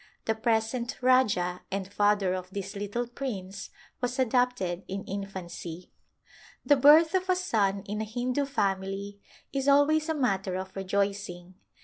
The 0.25 0.33
present 0.33 0.97
Rajah 1.03 1.61
and 1.71 1.87
father 1.93 2.33
of 2.33 2.49
this 2.49 2.75
little 2.75 3.05
prince 3.05 3.69
was 4.01 4.17
adopted 4.17 4.81
in 4.87 5.03
infancy. 5.05 5.91
The 6.65 6.75
birth 6.75 7.13
of 7.13 7.29
a 7.29 7.35
son 7.35 7.83
in 7.83 8.01
a 8.01 8.05
Hindu 8.05 8.45
family 8.45 9.19
is 9.53 9.67
always 9.67 10.09
a 10.09 10.15
matter 10.15 10.55
of 10.55 10.75
rejoicing. 10.75 11.53